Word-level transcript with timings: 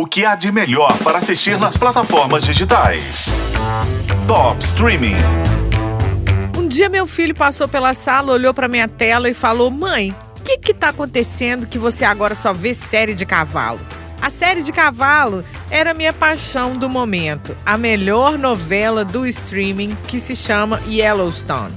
O 0.00 0.06
que 0.06 0.24
há 0.24 0.34
de 0.34 0.50
melhor 0.50 0.96
para 1.04 1.18
assistir 1.18 1.58
nas 1.58 1.76
plataformas 1.76 2.42
digitais? 2.42 3.26
Top 4.26 4.58
Streaming. 4.64 5.16
Um 6.56 6.66
dia 6.66 6.88
meu 6.88 7.06
filho 7.06 7.34
passou 7.34 7.68
pela 7.68 7.92
sala, 7.92 8.32
olhou 8.32 8.54
para 8.54 8.66
minha 8.66 8.88
tela 8.88 9.28
e 9.28 9.34
falou: 9.34 9.70
"Mãe, 9.70 10.16
o 10.38 10.42
que 10.42 10.56
que 10.56 10.72
tá 10.72 10.88
acontecendo 10.88 11.66
que 11.66 11.78
você 11.78 12.02
agora 12.02 12.34
só 12.34 12.50
vê 12.50 12.72
série 12.72 13.12
de 13.12 13.26
cavalo?" 13.26 13.78
A 14.22 14.30
série 14.30 14.62
de 14.62 14.72
cavalo 14.72 15.44
era 15.70 15.92
minha 15.92 16.14
paixão 16.14 16.78
do 16.78 16.88
momento, 16.88 17.54
a 17.66 17.76
melhor 17.76 18.38
novela 18.38 19.04
do 19.04 19.26
streaming 19.26 19.94
que 20.08 20.18
se 20.18 20.34
chama 20.34 20.80
Yellowstone. 20.88 21.76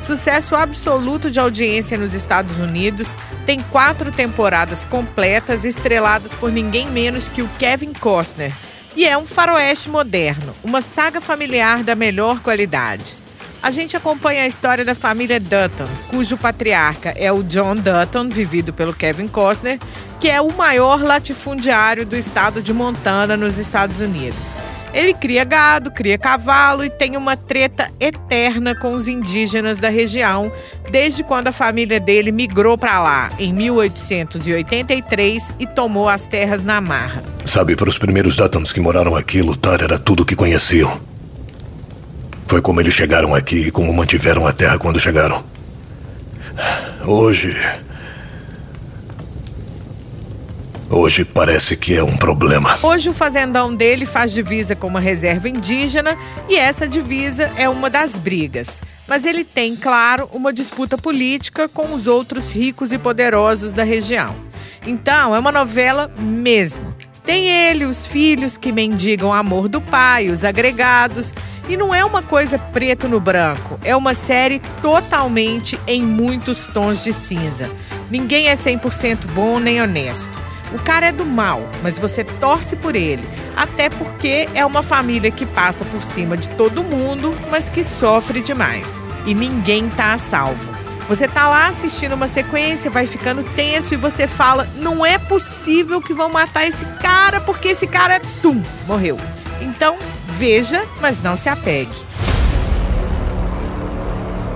Sucesso 0.00 0.54
absoluto 0.54 1.30
de 1.30 1.38
audiência 1.38 1.98
nos 1.98 2.14
Estados 2.14 2.58
Unidos, 2.58 3.14
tem 3.48 3.60
quatro 3.60 4.12
temporadas 4.12 4.84
completas 4.84 5.64
estreladas 5.64 6.34
por 6.34 6.52
ninguém 6.52 6.86
menos 6.86 7.28
que 7.28 7.40
o 7.40 7.48
Kevin 7.58 7.94
Costner. 7.94 8.52
E 8.94 9.06
é 9.06 9.16
um 9.16 9.26
faroeste 9.26 9.88
moderno, 9.88 10.52
uma 10.62 10.82
saga 10.82 11.18
familiar 11.18 11.82
da 11.82 11.94
melhor 11.94 12.40
qualidade. 12.40 13.14
A 13.62 13.70
gente 13.70 13.96
acompanha 13.96 14.42
a 14.42 14.46
história 14.46 14.84
da 14.84 14.94
família 14.94 15.40
Dutton, 15.40 15.88
cujo 16.10 16.36
patriarca 16.36 17.14
é 17.16 17.32
o 17.32 17.42
John 17.42 17.76
Dutton, 17.76 18.28
vivido 18.28 18.70
pelo 18.70 18.92
Kevin 18.92 19.28
Costner, 19.28 19.78
que 20.20 20.28
é 20.28 20.42
o 20.42 20.52
maior 20.52 21.00
latifundiário 21.00 22.04
do 22.04 22.16
estado 22.16 22.60
de 22.60 22.74
Montana, 22.74 23.34
nos 23.34 23.56
Estados 23.56 23.98
Unidos. 23.98 24.67
Ele 24.92 25.14
cria 25.14 25.44
gado, 25.44 25.90
cria 25.90 26.16
cavalo 26.16 26.82
e 26.82 26.90
tem 26.90 27.16
uma 27.16 27.36
treta 27.36 27.90
eterna 28.00 28.74
com 28.74 28.94
os 28.94 29.06
indígenas 29.06 29.78
da 29.78 29.88
região, 29.88 30.50
desde 30.90 31.22
quando 31.22 31.48
a 31.48 31.52
família 31.52 32.00
dele 32.00 32.32
migrou 32.32 32.78
para 32.78 33.00
lá, 33.00 33.30
em 33.38 33.52
1883, 33.52 35.54
e 35.58 35.66
tomou 35.66 36.08
as 36.08 36.24
terras 36.24 36.64
na 36.64 36.80
marra. 36.80 37.22
Sabe, 37.44 37.76
para 37.76 37.88
os 37.88 37.98
primeiros 37.98 38.36
Duttons 38.36 38.72
que 38.72 38.80
moraram 38.80 39.14
aqui, 39.14 39.42
lutar 39.42 39.82
era 39.82 39.98
tudo 39.98 40.22
o 40.22 40.26
que 40.26 40.34
conheciam. 40.34 40.98
Foi 42.46 42.62
como 42.62 42.80
eles 42.80 42.94
chegaram 42.94 43.34
aqui 43.34 43.68
e 43.68 43.70
como 43.70 43.92
mantiveram 43.92 44.46
a 44.46 44.52
terra 44.52 44.78
quando 44.78 44.98
chegaram. 44.98 45.44
Hoje. 47.04 47.54
Hoje 50.90 51.22
parece 51.22 51.76
que 51.76 51.94
é 51.94 52.02
um 52.02 52.16
problema. 52.16 52.78
Hoje 52.82 53.10
o 53.10 53.12
fazendão 53.12 53.74
dele 53.74 54.06
faz 54.06 54.32
divisa 54.32 54.74
com 54.74 54.86
uma 54.86 55.00
reserva 55.00 55.46
indígena 55.46 56.16
e 56.48 56.56
essa 56.56 56.88
divisa 56.88 57.52
é 57.56 57.68
uma 57.68 57.90
das 57.90 58.16
brigas. 58.16 58.80
Mas 59.06 59.26
ele 59.26 59.44
tem, 59.44 59.76
claro, 59.76 60.30
uma 60.32 60.50
disputa 60.50 60.96
política 60.96 61.68
com 61.68 61.92
os 61.92 62.06
outros 62.06 62.50
ricos 62.50 62.90
e 62.90 62.98
poderosos 62.98 63.74
da 63.74 63.84
região. 63.84 64.34
Então, 64.86 65.36
é 65.36 65.38
uma 65.38 65.52
novela 65.52 66.10
mesmo. 66.18 66.94
Tem 67.22 67.50
ele, 67.50 67.84
os 67.84 68.06
filhos 68.06 68.56
que 68.56 68.72
mendigam 68.72 69.28
o 69.28 69.34
amor 69.34 69.68
do 69.68 69.82
pai, 69.82 70.30
os 70.30 70.42
agregados 70.42 71.34
e 71.68 71.76
não 71.76 71.94
é 71.94 72.02
uma 72.02 72.22
coisa 72.22 72.58
preto 72.58 73.06
no 73.06 73.20
branco, 73.20 73.78
é 73.84 73.94
uma 73.94 74.14
série 74.14 74.58
totalmente 74.80 75.78
em 75.86 76.00
muitos 76.02 76.66
tons 76.68 77.04
de 77.04 77.12
cinza. 77.12 77.70
Ninguém 78.10 78.48
é 78.48 78.56
100% 78.56 79.26
bom 79.34 79.58
nem 79.58 79.82
honesto. 79.82 80.37
O 80.72 80.78
cara 80.78 81.06
é 81.06 81.12
do 81.12 81.24
mal, 81.24 81.62
mas 81.82 81.98
você 81.98 82.22
torce 82.24 82.76
por 82.76 82.94
ele, 82.94 83.26
até 83.56 83.88
porque 83.88 84.48
é 84.54 84.64
uma 84.64 84.82
família 84.82 85.30
que 85.30 85.46
passa 85.46 85.84
por 85.84 86.02
cima 86.02 86.36
de 86.36 86.48
todo 86.50 86.84
mundo, 86.84 87.30
mas 87.50 87.68
que 87.68 87.82
sofre 87.82 88.40
demais. 88.40 89.00
E 89.24 89.34
ninguém 89.34 89.88
tá 89.88 90.14
a 90.14 90.18
salvo. 90.18 90.76
Você 91.08 91.26
tá 91.26 91.48
lá 91.48 91.68
assistindo 91.68 92.12
uma 92.12 92.28
sequência, 92.28 92.90
vai 92.90 93.06
ficando 93.06 93.42
tenso 93.42 93.94
e 93.94 93.96
você 93.96 94.26
fala: 94.26 94.68
"Não 94.76 95.04
é 95.04 95.16
possível 95.16 96.02
que 96.02 96.12
vão 96.12 96.28
matar 96.28 96.66
esse 96.66 96.84
cara, 97.00 97.40
porque 97.40 97.68
esse 97.68 97.86
cara 97.86 98.16
é 98.16 98.20
tum, 98.42 98.60
morreu". 98.86 99.18
Então, 99.60 99.96
Veja, 100.38 100.84
mas 101.00 101.20
não 101.20 101.36
se 101.36 101.48
apegue. 101.48 101.90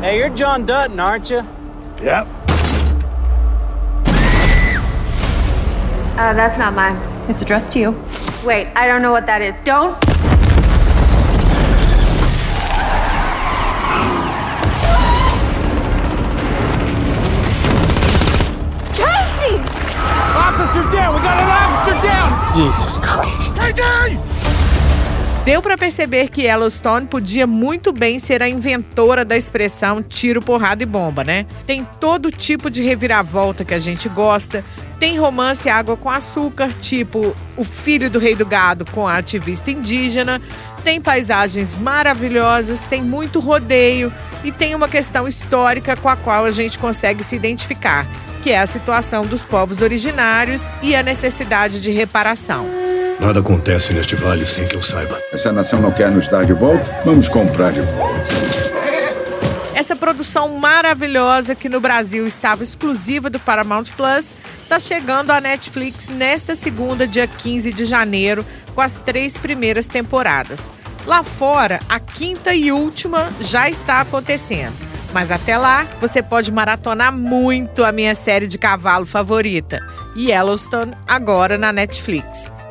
Hey, 0.00 0.20
you're 0.20 0.30
John 0.30 0.64
Dutton, 0.64 1.00
aren't 1.00 1.32
you? 1.32 1.42
Yep. 2.00 2.43
Uh, 6.24 6.32
that's 6.32 6.56
not 6.56 6.72
mine. 6.72 6.96
It's 7.28 7.42
addressed 7.42 7.70
to 7.72 7.78
you. 7.78 7.90
Wait, 8.46 8.68
I 8.74 8.86
don't 8.86 9.02
know 9.02 9.12
what 9.12 9.26
that 9.26 9.42
is. 9.42 9.60
Don't. 9.60 9.92
Casey! 18.96 19.60
Officer 20.32 20.80
down! 20.90 21.14
We 21.14 21.20
got 21.20 21.36
an 21.36 21.50
officer 21.60 22.00
down! 22.00 22.32
Jesus 22.56 22.96
Christ. 23.04 23.54
Casey! 23.54 24.18
Deu 25.44 25.60
para 25.60 25.76
perceber 25.76 26.30
que 26.30 26.44
Yellowstone 26.44 27.06
podia 27.06 27.46
muito 27.46 27.92
bem 27.92 28.18
ser 28.18 28.42
a 28.42 28.48
inventora 28.48 29.26
da 29.26 29.36
expressão 29.36 30.02
tiro, 30.02 30.40
porrada 30.40 30.82
e 30.82 30.86
bomba, 30.86 31.22
né? 31.22 31.44
Tem 31.66 31.86
todo 32.00 32.30
tipo 32.30 32.70
de 32.70 32.82
reviravolta 32.82 33.62
que 33.62 33.74
a 33.74 33.78
gente 33.78 34.08
gosta. 34.08 34.64
Tem 35.04 35.18
romance 35.18 35.68
água 35.68 35.98
com 35.98 36.08
açúcar, 36.08 36.72
tipo 36.80 37.36
O 37.58 37.62
Filho 37.62 38.08
do 38.08 38.18
Rei 38.18 38.34
do 38.34 38.46
Gado 38.46 38.86
com 38.86 39.06
a 39.06 39.18
ativista 39.18 39.70
indígena. 39.70 40.40
Tem 40.82 40.98
paisagens 40.98 41.76
maravilhosas, 41.76 42.86
tem 42.86 43.02
muito 43.02 43.38
rodeio 43.38 44.10
e 44.42 44.50
tem 44.50 44.74
uma 44.74 44.88
questão 44.88 45.28
histórica 45.28 45.94
com 45.94 46.08
a 46.08 46.16
qual 46.16 46.46
a 46.46 46.50
gente 46.50 46.78
consegue 46.78 47.22
se 47.22 47.36
identificar, 47.36 48.06
que 48.42 48.50
é 48.50 48.58
a 48.58 48.66
situação 48.66 49.26
dos 49.26 49.42
povos 49.42 49.82
originários 49.82 50.72
e 50.82 50.96
a 50.96 51.02
necessidade 51.02 51.80
de 51.80 51.92
reparação. 51.92 52.66
Nada 53.20 53.40
acontece 53.40 53.92
neste 53.92 54.16
vale 54.16 54.46
sem 54.46 54.66
que 54.66 54.74
eu 54.74 54.82
saiba. 54.82 55.20
Essa 55.30 55.52
nação 55.52 55.82
não 55.82 55.92
quer 55.92 56.10
nos 56.10 56.28
dar 56.28 56.46
de 56.46 56.54
volta? 56.54 57.02
Vamos 57.04 57.28
comprar 57.28 57.72
de 57.72 57.82
volta. 57.82 58.73
Essa 59.74 59.96
produção 59.96 60.56
maravilhosa 60.56 61.52
que 61.54 61.68
no 61.68 61.80
Brasil 61.80 62.28
estava 62.28 62.62
exclusiva 62.62 63.28
do 63.28 63.40
Paramount 63.40 63.86
Plus 63.96 64.32
está 64.62 64.78
chegando 64.78 65.32
à 65.32 65.40
Netflix 65.40 66.08
nesta 66.08 66.54
segunda, 66.54 67.08
dia 67.08 67.26
15 67.26 67.72
de 67.72 67.84
janeiro, 67.84 68.46
com 68.72 68.80
as 68.80 68.92
três 68.92 69.36
primeiras 69.36 69.88
temporadas. 69.88 70.70
Lá 71.04 71.24
fora, 71.24 71.80
a 71.88 71.98
quinta 71.98 72.54
e 72.54 72.70
última 72.70 73.28
já 73.40 73.68
está 73.68 74.00
acontecendo. 74.00 74.74
Mas 75.12 75.32
até 75.32 75.58
lá, 75.58 75.86
você 76.00 76.22
pode 76.22 76.52
maratonar 76.52 77.12
muito 77.12 77.84
a 77.84 77.90
minha 77.90 78.14
série 78.14 78.46
de 78.46 78.58
cavalo 78.58 79.04
favorita, 79.04 79.80
Yellowstone, 80.16 80.92
agora 81.06 81.58
na 81.58 81.72
Netflix. 81.72 82.53